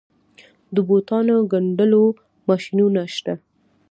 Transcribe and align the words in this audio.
د 0.73 0.75
بوټانو 0.87 1.35
ګنډلو 1.51 2.03
ماشینونه 2.47 3.01
شته 3.15 3.33